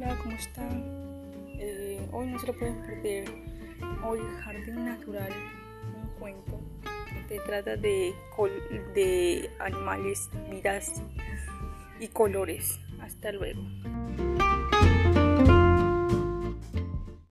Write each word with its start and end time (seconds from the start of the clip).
hola, 0.00 0.16
¿cómo 0.22 0.34
están? 0.34 0.82
Eh, 1.58 2.08
hoy 2.12 2.28
no 2.28 2.38
se 2.38 2.46
lo 2.46 2.54
pueden 2.54 2.80
perder. 2.82 3.24
Hoy 4.02 4.18
Jardín 4.42 4.86
Natural, 4.86 5.32
un 5.94 6.08
cuento 6.18 6.58
que 7.28 7.38
trata 7.40 7.76
de, 7.76 8.14
de 8.94 9.50
animales, 9.58 10.30
vidas 10.50 11.02
y 11.98 12.08
colores. 12.08 12.80
Hasta 13.02 13.32
luego. 13.32 13.60